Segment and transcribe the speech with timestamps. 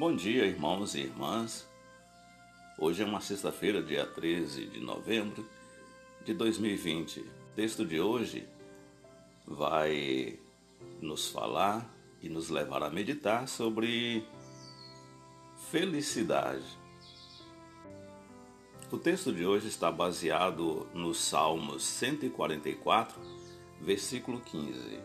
[0.00, 1.68] Bom dia, irmãos e irmãs.
[2.78, 5.46] Hoje é uma sexta-feira, dia 13 de novembro
[6.24, 7.20] de 2020.
[7.20, 8.48] O texto de hoje
[9.46, 10.38] vai
[11.02, 11.86] nos falar
[12.22, 14.24] e nos levar a meditar sobre
[15.70, 16.64] felicidade.
[18.90, 23.20] O texto de hoje está baseado no Salmos 144,
[23.82, 24.98] versículo 15.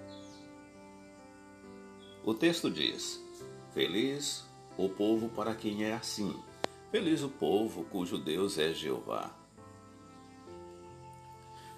[2.24, 3.22] O texto diz:
[3.74, 6.36] Feliz o povo para quem é assim.
[6.92, 9.32] Feliz o povo cujo Deus é Jeová.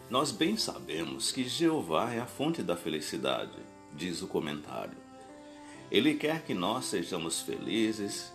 [0.10, 3.58] Nós bem sabemos que Jeová é a fonte da felicidade,
[3.94, 4.98] diz o comentário.
[5.92, 8.34] Ele quer que nós sejamos felizes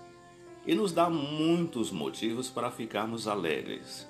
[0.66, 4.07] e nos dá muitos motivos para ficarmos alegres.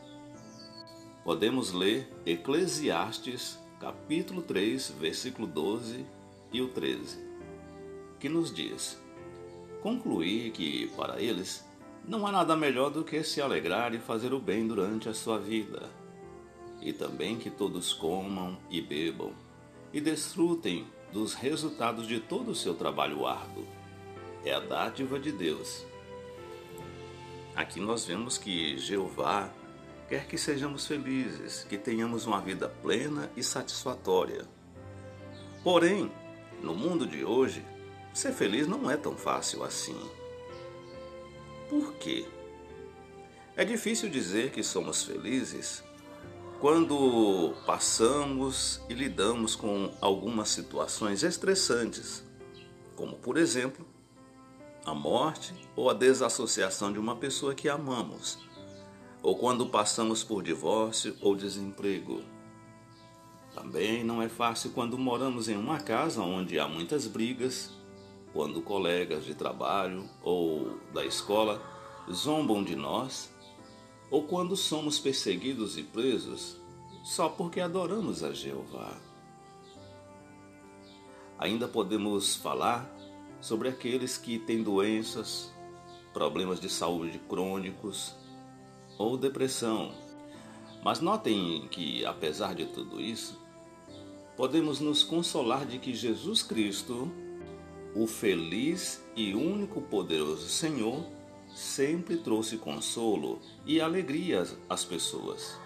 [1.24, 6.04] Podemos ler Eclesiastes, capítulo 3, versículo 12
[6.52, 7.18] e o 13,
[8.18, 9.01] que nos diz:
[9.82, 11.68] Concluí que, para eles,
[12.06, 15.38] não há nada melhor do que se alegrar e fazer o bem durante a sua
[15.38, 15.90] vida,
[16.80, 19.32] e também que todos comam e bebam
[19.92, 23.66] e desfrutem dos resultados de todo o seu trabalho árduo.
[24.44, 25.84] É a dádiva de Deus
[27.54, 29.50] Aqui nós vemos que Jeová
[30.08, 34.46] quer que sejamos felizes, que tenhamos uma vida plena e satisfatória.
[35.62, 36.10] Porém,
[36.62, 37.62] no mundo de hoje,
[38.12, 39.98] ser feliz não é tão fácil assim.
[41.68, 42.26] Por quê?
[43.56, 45.82] É difícil dizer que somos felizes
[46.62, 52.24] quando passamos e lidamos com algumas situações estressantes,
[52.94, 53.84] como por exemplo,
[54.84, 58.38] a morte ou a desassociação de uma pessoa que amamos,
[59.22, 62.22] ou quando passamos por divórcio ou desemprego.
[63.52, 67.70] Também não é fácil quando moramos em uma casa onde há muitas brigas,
[68.32, 71.60] quando colegas de trabalho ou da escola
[72.10, 73.32] zombam de nós,
[74.10, 76.56] ou quando somos perseguidos e presos
[77.02, 78.96] só porque adoramos a Jeová.
[81.38, 82.88] Ainda podemos falar
[83.40, 85.52] sobre aqueles que têm doenças,
[86.12, 88.14] problemas de saúde crônicos
[88.96, 89.92] ou depressão.
[90.84, 93.40] Mas notem que, apesar de tudo isso,
[94.36, 97.10] podemos nos consolar de que Jesus Cristo,
[97.94, 101.04] o feliz e único poderoso Senhor,
[101.54, 105.58] sempre trouxe consolo e alegria às pessoas.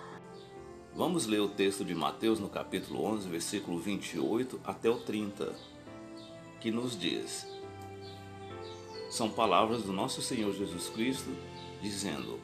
[0.94, 5.54] Vamos ler o texto de Mateus no capítulo 11, versículo 28 até o 30,
[6.60, 7.46] que nos diz:
[9.08, 11.30] são palavras do nosso Senhor Jesus Cristo
[11.80, 12.38] dizendo: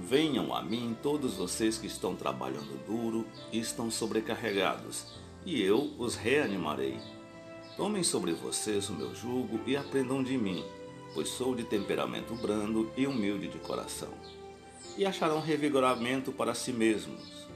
[0.00, 5.06] Venham a mim todos vocês que estão trabalhando duro e estão sobrecarregados,
[5.44, 6.96] e eu os reanimarei.
[7.78, 10.64] Tomem sobre vocês o meu jugo e aprendam de mim,
[11.14, 14.08] pois sou de temperamento brando e humilde de coração.
[14.96, 17.46] E acharão revigoramento para si mesmos,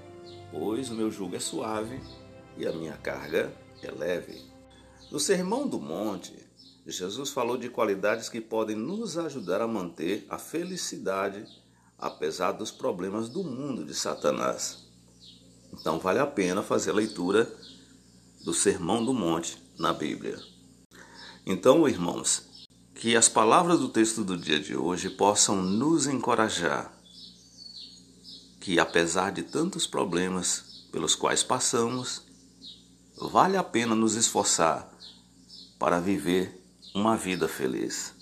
[0.53, 2.01] pois o meu jugo é suave
[2.57, 3.53] e a minha carga
[3.83, 4.41] é leve.
[5.11, 6.37] No Sermão do Monte,
[6.87, 11.45] Jesus falou de qualidades que podem nos ajudar a manter a felicidade
[11.99, 14.87] apesar dos problemas do mundo de Satanás.
[15.73, 17.53] Então vale a pena fazer a leitura
[18.45, 20.39] do Sermão do Monte na Bíblia.
[21.45, 22.45] Então, irmãos,
[22.95, 26.97] que as palavras do texto do dia de hoje possam nos encorajar
[28.61, 32.23] que apesar de tantos problemas pelos quais passamos,
[33.21, 34.89] vale a pena nos esforçar
[35.81, 38.15] para viver uma vida feliz.